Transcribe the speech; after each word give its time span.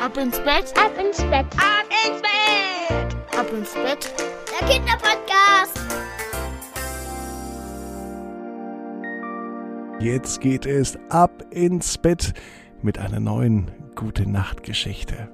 Ab 0.00 0.16
ins 0.16 0.38
Bett, 0.38 0.72
ab 0.76 0.92
ins 0.96 1.16
Bett, 1.24 1.46
ab 1.56 1.84
ins 2.06 2.22
Bett, 2.22 3.16
ab 3.36 3.46
ins 3.52 3.74
Bett. 3.74 4.14
Der 4.48 4.68
Kinderpodcast. 4.68 5.80
Jetzt 9.98 10.40
geht 10.40 10.66
es 10.66 10.96
ab 11.08 11.44
ins 11.50 11.98
Bett 11.98 12.32
mit 12.80 12.98
einer 12.98 13.18
neuen 13.18 13.72
Gute 13.96 14.30
Nacht 14.30 14.62
Geschichte. 14.62 15.28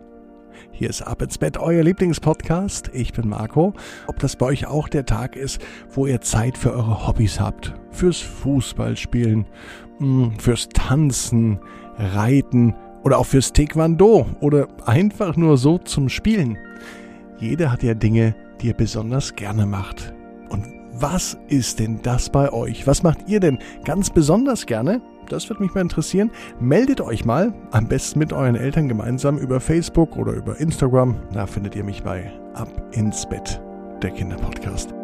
Hier 0.71 0.89
ist 0.89 1.03
Ab 1.03 1.21
ins 1.21 1.37
Bett, 1.37 1.59
euer 1.59 1.83
Lieblingspodcast. 1.83 2.91
Ich 2.95 3.13
bin 3.13 3.29
Marco. 3.29 3.75
Ob 4.07 4.19
das 4.19 4.35
bei 4.37 4.47
euch 4.47 4.67
auch 4.67 4.89
der 4.89 5.05
Tag 5.05 5.37
ist, 5.37 5.61
wo 5.91 6.07
ihr 6.07 6.23
Zeit 6.23 6.57
für 6.57 6.73
eure 6.73 7.07
Hobbys 7.07 7.39
habt, 7.39 7.75
fürs 7.91 8.21
Fußballspielen, 8.21 9.47
hm, 9.99 10.33
fürs 10.39 10.71
Tanzen, 10.71 11.61
Reiten 11.97 12.75
oder 13.05 13.19
auch 13.19 13.27
fürs 13.27 13.53
Taekwondo 13.53 14.27
oder 14.41 14.67
einfach 14.87 15.37
nur 15.37 15.57
so 15.57 15.79
zum 15.79 16.09
Spielen. 16.09 16.59
Jeder 17.39 17.71
hat 17.71 17.83
ja 17.83 17.95
Dinge, 17.95 18.35
die 18.61 18.71
er 18.71 18.75
besonders 18.75 19.37
gerne 19.37 19.67
macht. 19.67 20.13
Und 20.49 20.67
was 20.93 21.37
ist 21.49 21.81
denn 21.81 22.01
das 22.03 22.31
bei 22.31 22.53
euch? 22.53 22.87
Was 22.87 23.03
macht 23.03 23.29
ihr 23.29 23.41
denn 23.41 23.59
ganz 23.85 24.11
besonders 24.11 24.67
gerne? 24.67 25.03
Das 25.29 25.49
wird 25.49 25.61
mich 25.61 25.75
mal 25.75 25.81
interessieren. 25.81 26.31
Meldet 26.61 27.01
euch 27.01 27.25
mal, 27.25 27.53
am 27.73 27.89
besten 27.89 28.19
mit 28.19 28.33
euren 28.33 28.57
Eltern 28.57 28.89
gemeinsam 28.89 29.39
über 29.39 29.61
Facebook 29.61 30.17
oder 30.17 30.33
über 30.33 30.59
Instagram. 30.61 31.17
Da 31.33 31.47
findet 31.47 31.75
ihr 31.77 31.85
mich 31.85 32.03
bei 32.03 32.31
Ab 32.55 32.69
ins 32.93 33.29
Bett, 33.29 33.61
der 34.03 34.11
Kinderpodcast. 34.11 34.95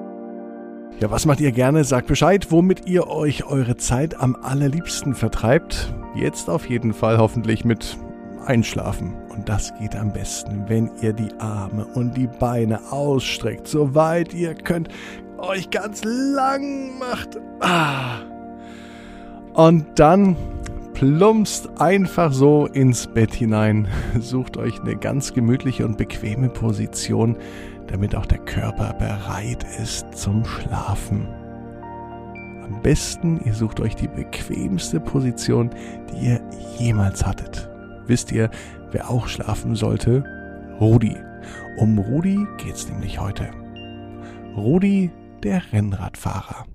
Ja, 1.00 1.10
was 1.10 1.26
macht 1.26 1.40
ihr 1.40 1.52
gerne? 1.52 1.82
Sagt 1.84 2.06
Bescheid, 2.06 2.50
womit 2.50 2.86
ihr 2.86 3.08
euch 3.08 3.44
eure 3.46 3.76
Zeit 3.76 4.20
am 4.20 4.36
allerliebsten 4.36 5.14
vertreibt. 5.14 5.92
Jetzt 6.14 6.50
auf 6.50 6.68
jeden 6.68 6.92
Fall 6.92 7.18
hoffentlich 7.18 7.64
mit 7.64 7.96
Einschlafen. 8.44 9.14
Und 9.28 9.48
das 9.48 9.72
geht 9.78 9.94
am 9.94 10.12
besten, 10.12 10.64
wenn 10.66 10.90
ihr 11.00 11.12
die 11.12 11.32
Arme 11.38 11.86
und 11.94 12.16
die 12.16 12.26
Beine 12.26 12.80
ausstreckt, 12.90 13.68
soweit 13.68 14.34
ihr 14.34 14.54
könnt, 14.54 14.88
euch 15.38 15.70
ganz 15.70 16.02
lang 16.04 16.98
macht. 16.98 17.38
Ah. 17.60 18.18
Und 19.54 19.86
dann 19.98 20.36
plumpst 20.94 21.80
einfach 21.80 22.32
so 22.32 22.66
ins 22.66 23.06
Bett 23.06 23.32
hinein. 23.32 23.88
Sucht 24.20 24.56
euch 24.56 24.80
eine 24.80 24.96
ganz 24.96 25.32
gemütliche 25.32 25.86
und 25.86 25.96
bequeme 25.96 26.48
Position, 26.48 27.36
damit 27.86 28.14
auch 28.14 28.26
der 28.26 28.38
Körper 28.38 28.94
bereit 28.94 29.64
ist 29.80 30.06
zum 30.14 30.44
Schlafen. 30.44 31.39
Am 32.70 32.82
besten, 32.82 33.40
ihr 33.44 33.52
sucht 33.52 33.80
euch 33.80 33.96
die 33.96 34.06
bequemste 34.06 35.00
Position, 35.00 35.70
die 36.08 36.26
ihr 36.26 36.40
jemals 36.78 37.26
hattet. 37.26 37.68
Wisst 38.06 38.30
ihr, 38.30 38.48
wer 38.92 39.10
auch 39.10 39.26
schlafen 39.26 39.74
sollte? 39.74 40.22
Rudi. 40.80 41.16
Um 41.78 41.98
Rudi 41.98 42.46
geht's 42.58 42.88
nämlich 42.88 43.18
heute. 43.18 43.50
Rudi, 44.56 45.10
der 45.42 45.72
Rennradfahrer. 45.72 46.66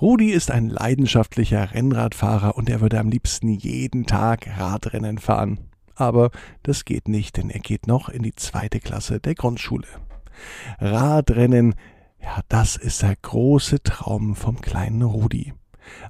Rudi 0.00 0.30
ist 0.32 0.50
ein 0.50 0.68
leidenschaftlicher 0.68 1.72
Rennradfahrer 1.72 2.56
und 2.56 2.68
er 2.68 2.80
würde 2.80 2.98
am 2.98 3.08
liebsten 3.08 3.50
jeden 3.50 4.06
Tag 4.06 4.48
Radrennen 4.58 5.18
fahren. 5.18 5.60
Aber 5.94 6.30
das 6.64 6.84
geht 6.84 7.06
nicht, 7.06 7.36
denn 7.36 7.50
er 7.50 7.60
geht 7.60 7.86
noch 7.86 8.08
in 8.08 8.24
die 8.24 8.34
zweite 8.34 8.80
Klasse 8.80 9.20
der 9.20 9.36
Grundschule. 9.36 9.86
Radrennen, 10.80 11.76
ja, 12.24 12.40
das 12.48 12.76
ist 12.76 13.02
der 13.02 13.16
große 13.20 13.82
Traum 13.82 14.34
vom 14.34 14.60
kleinen 14.60 15.02
Rudi. 15.02 15.52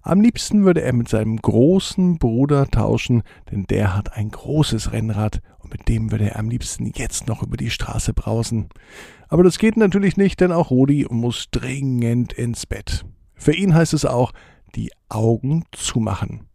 Am 0.02 0.20
liebsten 0.20 0.64
würde 0.64 0.82
er 0.82 0.92
mit 0.92 1.08
seinem 1.08 1.36
großen 1.36 2.18
Bruder 2.18 2.68
tauschen, 2.68 3.24
denn 3.50 3.64
der 3.64 3.96
hat 3.96 4.16
ein 4.16 4.30
großes 4.30 4.92
Rennrad 4.92 5.40
und 5.58 5.72
mit 5.72 5.88
dem 5.88 6.12
würde 6.12 6.30
er 6.30 6.38
am 6.38 6.48
liebsten 6.48 6.92
jetzt 6.94 7.26
noch 7.26 7.42
über 7.42 7.56
die 7.56 7.70
Straße 7.70 8.14
brausen. 8.14 8.68
Aber 9.28 9.42
das 9.42 9.58
geht 9.58 9.76
natürlich 9.76 10.16
nicht, 10.16 10.40
denn 10.40 10.52
auch 10.52 10.70
Rudi 10.70 11.06
muss 11.10 11.48
dringend 11.50 12.32
ins 12.32 12.66
Bett. 12.66 13.04
Für 13.34 13.55
ihn 13.55 13.74
heißt 13.74 13.94
es 13.94 14.05
auch, 14.05 14.33
die 14.77 14.92
Augen 15.08 15.64
zumachen. 15.72 16.46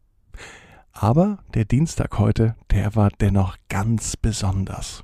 Aber 0.94 1.40
der 1.54 1.66
Dienstag 1.66 2.18
heute, 2.18 2.56
der 2.72 2.96
war 2.96 3.10
dennoch 3.20 3.58
ganz 3.68 4.16
besonders. 4.16 5.04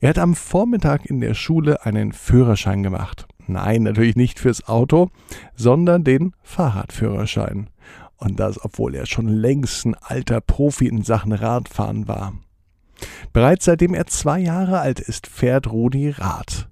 Er 0.00 0.10
hat 0.10 0.18
am 0.18 0.34
Vormittag 0.34 1.06
in 1.06 1.20
der 1.20 1.34
Schule 1.34 1.84
einen 1.86 2.12
Führerschein 2.12 2.82
gemacht. 2.82 3.27
Nein, 3.48 3.82
natürlich 3.82 4.14
nicht 4.14 4.38
fürs 4.38 4.68
Auto, 4.68 5.08
sondern 5.54 6.04
den 6.04 6.34
Fahrradführerschein. 6.42 7.70
Und 8.16 8.38
das, 8.38 8.62
obwohl 8.62 8.94
er 8.94 9.06
schon 9.06 9.28
längst 9.28 9.86
ein 9.86 9.94
alter 9.94 10.40
Profi 10.40 10.86
in 10.86 11.02
Sachen 11.02 11.32
Radfahren 11.32 12.08
war. 12.08 12.34
Bereits 13.32 13.64
seitdem 13.64 13.94
er 13.94 14.06
zwei 14.06 14.40
Jahre 14.40 14.80
alt 14.80 15.00
ist, 15.00 15.26
fährt 15.26 15.70
Rudi 15.70 16.10
Rad. 16.10 16.68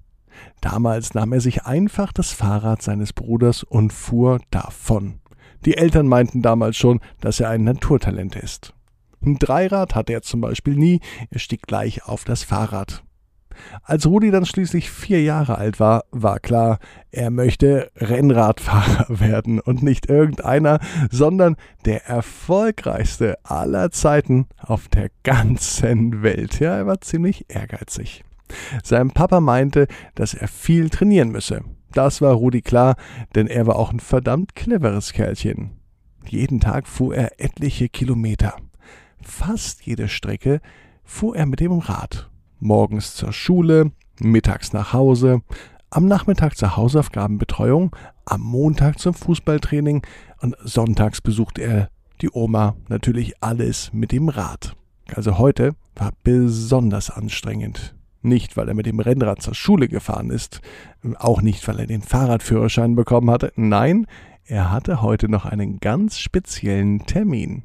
Damals 0.61 1.13
nahm 1.13 1.33
er 1.33 1.41
sich 1.41 1.65
einfach 1.65 2.11
das 2.11 2.31
Fahrrad 2.31 2.81
seines 2.81 3.13
Bruders 3.13 3.63
und 3.63 3.93
fuhr 3.93 4.39
davon. 4.51 5.19
Die 5.65 5.77
Eltern 5.77 6.07
meinten 6.07 6.41
damals 6.41 6.77
schon, 6.77 6.99
dass 7.21 7.39
er 7.39 7.49
ein 7.49 7.63
Naturtalent 7.63 8.35
ist. 8.35 8.73
Ein 9.25 9.39
Dreirad 9.39 9.95
hatte 9.95 10.13
er 10.13 10.21
zum 10.21 10.41
Beispiel 10.41 10.75
nie, 10.75 10.99
er 11.31 11.39
stieg 11.39 11.63
gleich 11.63 12.05
auf 12.05 12.23
das 12.23 12.43
Fahrrad. 12.43 13.03
Als 13.83 14.05
Rudi 14.05 14.31
dann 14.31 14.45
schließlich 14.45 14.89
vier 14.89 15.21
Jahre 15.21 15.57
alt 15.57 15.79
war, 15.79 16.05
war 16.11 16.39
klar, 16.39 16.79
er 17.11 17.31
möchte 17.31 17.91
Rennradfahrer 17.95 19.05
werden 19.19 19.59
und 19.59 19.83
nicht 19.83 20.09
irgendeiner, 20.09 20.79
sondern 21.11 21.55
der 21.85 22.07
erfolgreichste 22.07 23.37
aller 23.43 23.91
Zeiten 23.91 24.47
auf 24.59 24.87
der 24.87 25.09
ganzen 25.23 26.23
Welt. 26.23 26.59
Ja, 26.59 26.77
er 26.77 26.87
war 26.87 27.01
ziemlich 27.01 27.45
ehrgeizig. 27.49 28.23
Sein 28.83 29.11
Papa 29.11 29.39
meinte, 29.41 29.87
dass 30.15 30.33
er 30.33 30.47
viel 30.47 30.89
trainieren 30.89 31.29
müsse. 31.29 31.61
Das 31.93 32.21
war 32.21 32.33
Rudi 32.33 32.61
klar, 32.61 32.95
denn 33.35 33.47
er 33.47 33.67
war 33.67 33.77
auch 33.77 33.91
ein 33.91 33.99
verdammt 33.99 34.55
cleveres 34.55 35.13
Kerlchen. 35.13 35.71
Jeden 36.27 36.59
Tag 36.59 36.87
fuhr 36.87 37.15
er 37.15 37.39
etliche 37.39 37.89
Kilometer. 37.89 38.55
Fast 39.21 39.85
jede 39.85 40.07
Strecke 40.07 40.61
fuhr 41.03 41.35
er 41.35 41.45
mit 41.45 41.59
dem 41.59 41.71
Rad. 41.71 42.29
Morgens 42.59 43.15
zur 43.15 43.33
Schule, 43.33 43.91
mittags 44.19 44.73
nach 44.73 44.93
Hause, 44.93 45.41
am 45.89 46.07
Nachmittag 46.07 46.57
zur 46.57 46.75
Hausaufgabenbetreuung, 46.75 47.95
am 48.25 48.41
Montag 48.41 48.99
zum 48.99 49.13
Fußballtraining 49.13 50.05
und 50.41 50.55
sonntags 50.63 51.21
besuchte 51.21 51.61
er 51.61 51.89
die 52.21 52.29
Oma 52.31 52.75
natürlich 52.89 53.41
alles 53.43 53.93
mit 53.93 54.11
dem 54.11 54.29
Rad. 54.29 54.75
Also 55.13 55.37
heute 55.37 55.75
war 55.95 56.11
besonders 56.23 57.09
anstrengend. 57.09 57.95
Nicht, 58.21 58.57
weil 58.57 58.67
er 58.67 58.73
mit 58.73 58.87
dem 58.87 58.99
Rennrad 58.99 59.41
zur 59.41 59.53
Schule 59.53 59.87
gefahren 59.87 60.31
ist, 60.31 60.61
auch 61.19 61.41
nicht, 61.41 61.65
weil 61.67 61.79
er 61.79 61.87
den 61.87 62.01
Fahrradführerschein 62.01 62.95
bekommen 62.95 63.29
hatte, 63.29 63.53
nein, 63.55 64.07
er 64.45 64.71
hatte 64.71 65.01
heute 65.01 65.29
noch 65.29 65.45
einen 65.45 65.79
ganz 65.79 66.17
speziellen 66.17 67.05
Termin. 67.05 67.63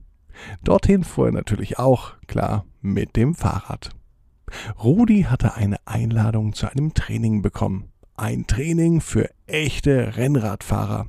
Dorthin 0.63 1.03
fuhr 1.05 1.27
er 1.27 1.33
natürlich 1.33 1.79
auch, 1.79 2.13
klar, 2.27 2.67
mit 2.81 3.17
dem 3.17 3.35
Fahrrad. 3.35 3.91
Rudi 4.83 5.23
hatte 5.25 5.55
eine 5.55 5.77
Einladung 5.85 6.53
zu 6.53 6.67
einem 6.71 6.95
Training 6.95 7.43
bekommen. 7.43 7.89
Ein 8.17 8.47
Training 8.47 9.01
für 9.01 9.31
echte 9.47 10.17
Rennradfahrer. 10.17 11.07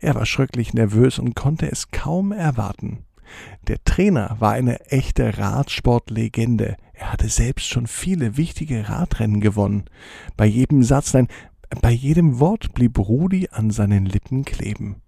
Er 0.00 0.14
war 0.14 0.26
schrecklich 0.26 0.74
nervös 0.74 1.18
und 1.18 1.34
konnte 1.34 1.70
es 1.70 1.90
kaum 1.90 2.32
erwarten. 2.32 3.04
Der 3.66 3.82
Trainer 3.84 4.36
war 4.38 4.52
eine 4.52 4.80
echte 4.90 5.36
Radsportlegende. 5.38 6.76
Er 6.94 7.12
hatte 7.12 7.28
selbst 7.28 7.68
schon 7.68 7.86
viele 7.86 8.36
wichtige 8.36 8.88
Radrennen 8.88 9.40
gewonnen. 9.40 9.84
Bei 10.36 10.46
jedem 10.46 10.82
Satz, 10.82 11.12
nein, 11.12 11.28
bei 11.82 11.90
jedem 11.90 12.40
Wort 12.40 12.72
blieb 12.72 12.98
Rudi 12.98 13.48
an 13.52 13.70
seinen 13.70 14.06
Lippen 14.06 14.44
kleben. 14.44 15.02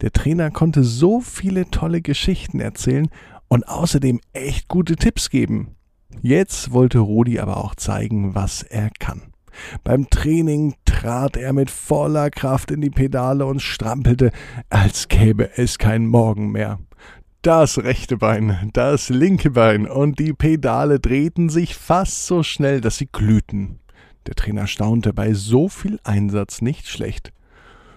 Der 0.00 0.12
Trainer 0.12 0.50
konnte 0.50 0.84
so 0.84 1.20
viele 1.20 1.68
tolle 1.70 2.00
Geschichten 2.00 2.60
erzählen 2.60 3.08
und 3.48 3.66
außerdem 3.66 4.20
echt 4.32 4.68
gute 4.68 4.96
Tipps 4.96 5.30
geben. 5.30 5.74
Jetzt 6.22 6.72
wollte 6.72 6.98
Rudi 6.98 7.38
aber 7.38 7.58
auch 7.58 7.74
zeigen, 7.74 8.34
was 8.34 8.62
er 8.62 8.90
kann. 8.98 9.22
Beim 9.84 10.08
Training 10.10 10.74
trat 10.84 11.36
er 11.36 11.52
mit 11.52 11.70
voller 11.70 12.30
Kraft 12.30 12.70
in 12.70 12.80
die 12.80 12.90
Pedale 12.90 13.46
und 13.46 13.60
strampelte, 13.60 14.30
als 14.68 15.08
gäbe 15.08 15.56
es 15.56 15.78
kein 15.78 16.06
Morgen 16.06 16.50
mehr. 16.50 16.78
Das 17.42 17.78
rechte 17.78 18.16
Bein, 18.16 18.70
das 18.72 19.10
linke 19.10 19.50
Bein 19.50 19.86
und 19.86 20.18
die 20.18 20.32
Pedale 20.32 20.98
drehten 20.98 21.50
sich 21.50 21.74
fast 21.74 22.26
so 22.26 22.42
schnell, 22.42 22.80
dass 22.80 22.96
sie 22.96 23.06
glühten. 23.06 23.80
Der 24.26 24.34
Trainer 24.34 24.66
staunte 24.66 25.12
bei 25.12 25.34
so 25.34 25.68
viel 25.68 26.00
Einsatz 26.04 26.62
nicht 26.62 26.88
schlecht. 26.88 27.32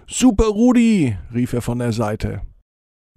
Super 0.06 0.48
Rudi, 0.48 1.16
rief 1.34 1.54
er 1.54 1.62
von 1.62 1.78
der 1.78 1.92
Seite. 1.92 2.42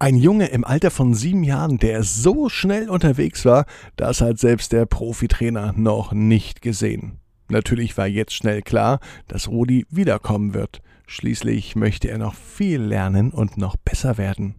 Ein 0.01 0.15
Junge 0.15 0.48
im 0.48 0.63
Alter 0.63 0.89
von 0.89 1.13
sieben 1.13 1.44
Jahren, 1.44 1.77
der 1.77 2.01
so 2.01 2.50
schnell 2.50 2.89
unterwegs 2.89 3.45
war, 3.45 3.68
das 3.98 4.19
hat 4.19 4.39
selbst 4.39 4.71
der 4.71 4.88
Profitrainer 4.88 5.74
noch 5.77 6.12
nicht 6.12 6.63
gesehen. 6.63 7.19
Natürlich 7.50 7.95
war 8.00 8.07
jetzt 8.07 8.33
schnell 8.33 8.63
klar, 8.63 9.00
dass 9.27 9.48
Rudi 9.48 9.86
wiederkommen 9.92 10.56
wird. 10.56 10.81
Schließlich 11.06 11.75
möchte 11.75 12.09
er 12.09 12.18
noch 12.18 12.33
viel 12.33 12.81
lernen 12.81 13.30
und 13.30 13.57
noch 13.57 13.77
besser 13.77 14.18
werden. 14.18 14.56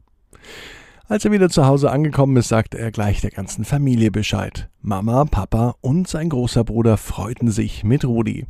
Als 1.09 1.25
er 1.25 1.33
wieder 1.33 1.49
zu 1.49 1.67
Hause 1.67 1.91
angekommen 1.91 2.37
ist, 2.37 2.47
sagte 2.47 2.79
er 2.79 2.93
gleich 2.93 3.21
der 3.21 3.33
ganzen 3.33 3.65
Familie 3.65 4.13
Bescheid. 4.13 4.69
Mama, 4.81 5.25
Papa 5.25 5.75
und 5.81 6.07
sein 6.07 6.29
großer 6.29 6.63
Bruder 6.63 6.97
freuten 6.97 7.51
sich 7.51 7.83
mit 7.83 8.05
Rudi. 8.05 8.47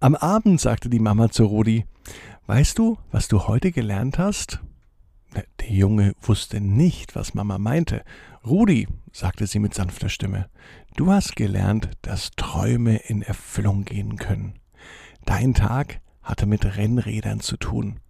Am 0.00 0.16
Abend 0.16 0.60
sagte 0.60 0.90
die 0.90 0.98
Mama 0.98 1.30
zu 1.30 1.44
Rudi, 1.44 1.84
Weißt 2.48 2.80
du, 2.80 2.98
was 3.12 3.28
du 3.28 3.46
heute 3.46 3.70
gelernt 3.70 4.18
hast? 4.18 4.60
Der 5.34 5.70
Junge 5.70 6.14
wusste 6.20 6.60
nicht, 6.60 7.14
was 7.16 7.34
Mama 7.34 7.58
meinte. 7.58 8.04
Rudi, 8.44 8.88
sagte 9.12 9.46
sie 9.46 9.58
mit 9.58 9.74
sanfter 9.74 10.08
Stimme, 10.08 10.48
du 10.96 11.10
hast 11.10 11.36
gelernt, 11.36 11.90
dass 12.02 12.32
Träume 12.36 12.96
in 12.96 13.22
Erfüllung 13.22 13.84
gehen 13.84 14.16
können. 14.16 14.54
Dein 15.24 15.54
Tag 15.54 16.00
hatte 16.22 16.46
mit 16.46 16.76
Rennrädern 16.76 17.40
zu 17.40 17.56
tun. 17.56 18.00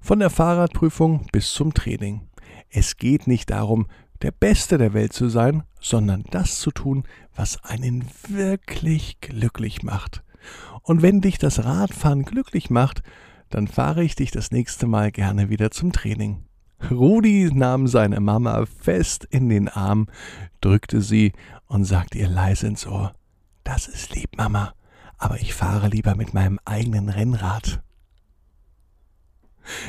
Von 0.00 0.18
der 0.18 0.30
Fahrradprüfung 0.30 1.26
bis 1.32 1.52
zum 1.52 1.74
Training. 1.74 2.28
Es 2.68 2.96
geht 2.96 3.26
nicht 3.26 3.50
darum, 3.50 3.86
der 4.22 4.30
Beste 4.30 4.78
der 4.78 4.92
Welt 4.92 5.12
zu 5.12 5.28
sein, 5.28 5.62
sondern 5.80 6.24
das 6.30 6.58
zu 6.58 6.70
tun, 6.70 7.04
was 7.34 7.64
einen 7.64 8.04
wirklich 8.28 9.20
glücklich 9.20 9.82
macht. 9.82 10.22
Und 10.82 11.02
wenn 11.02 11.20
dich 11.20 11.38
das 11.38 11.64
Radfahren 11.64 12.24
glücklich 12.24 12.70
macht, 12.70 13.02
dann 13.48 13.66
fahre 13.66 14.04
ich 14.04 14.14
dich 14.14 14.30
das 14.30 14.50
nächste 14.50 14.86
Mal 14.86 15.10
gerne 15.10 15.48
wieder 15.48 15.70
zum 15.70 15.92
Training. 15.92 16.44
Rudi 16.90 17.50
nahm 17.52 17.86
seine 17.86 18.20
Mama 18.20 18.64
fest 18.66 19.24
in 19.24 19.48
den 19.48 19.68
Arm, 19.68 20.08
drückte 20.60 21.02
sie 21.02 21.32
und 21.66 21.84
sagte 21.84 22.18
ihr 22.18 22.28
leise 22.28 22.66
ins 22.66 22.86
Ohr 22.86 23.14
Das 23.64 23.88
ist 23.88 24.14
lieb, 24.14 24.36
Mama, 24.36 24.74
aber 25.18 25.40
ich 25.40 25.54
fahre 25.54 25.88
lieber 25.88 26.14
mit 26.14 26.34
meinem 26.34 26.58
eigenen 26.64 27.08
Rennrad. 27.08 27.82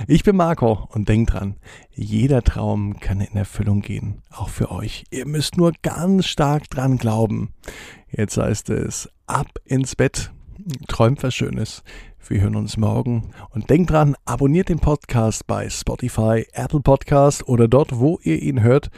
Ich 0.07 0.23
bin 0.23 0.35
Marco 0.35 0.87
und 0.91 1.09
denkt 1.09 1.33
dran, 1.33 1.55
jeder 1.91 2.43
Traum 2.43 2.99
kann 2.99 3.21
in 3.21 3.35
Erfüllung 3.35 3.81
gehen, 3.81 4.21
auch 4.29 4.49
für 4.49 4.71
euch. 4.71 5.05
Ihr 5.09 5.25
müsst 5.25 5.57
nur 5.57 5.73
ganz 5.81 6.25
stark 6.27 6.69
dran 6.69 6.97
glauben. 6.97 7.53
Jetzt 8.09 8.37
heißt 8.37 8.69
es 8.69 9.09
ab 9.25 9.47
ins 9.65 9.95
Bett, 9.95 10.31
träumt 10.87 11.23
was 11.23 11.33
Schönes. 11.33 11.83
Wir 12.27 12.41
hören 12.41 12.55
uns 12.55 12.77
morgen 12.77 13.31
und 13.49 13.69
denkt 13.69 13.91
dran, 13.91 14.15
abonniert 14.25 14.69
den 14.69 14.79
Podcast 14.79 15.47
bei 15.47 15.69
Spotify, 15.69 16.45
Apple 16.53 16.79
Podcast 16.79 17.47
oder 17.47 17.67
dort, 17.67 17.99
wo 17.99 18.19
ihr 18.23 18.41
ihn 18.41 18.61
hört. 18.61 18.89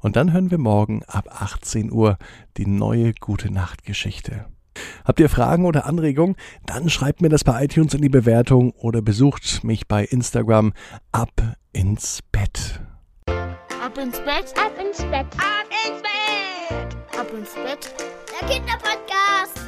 Und 0.00 0.16
dann 0.16 0.32
hören 0.32 0.50
wir 0.50 0.58
morgen 0.58 1.02
ab 1.06 1.28
18 1.30 1.90
Uhr 1.92 2.18
die 2.56 2.66
neue 2.66 3.14
Gute 3.14 3.50
Nacht 3.52 3.84
Geschichte. 3.84 4.46
Habt 5.04 5.20
ihr 5.20 5.28
Fragen 5.28 5.64
oder 5.64 5.86
Anregungen? 5.86 6.36
Dann 6.66 6.90
schreibt 6.90 7.22
mir 7.22 7.28
das 7.28 7.44
bei 7.44 7.64
iTunes 7.64 7.94
in 7.94 8.02
die 8.02 8.08
Bewertung 8.08 8.72
oder 8.72 9.00
besucht 9.00 9.64
mich 9.64 9.86
bei 9.86 10.04
Instagram 10.04 10.72
ab 11.12 11.30
ins 11.72 12.20
Bett. 12.32 12.80
Ab 13.26 13.96
ins 13.98 14.18
Bett, 14.20 14.52
Ab 14.58 14.72
ins 14.84 14.98
Bett. 15.04 15.26
ab 15.36 15.66
ins 15.86 16.02
Bett, 16.02 17.18
ab 17.18 17.26
ins 17.32 17.54
Bett. 17.54 17.94
Der 18.40 18.48
Kinderpodcast. 18.48 19.61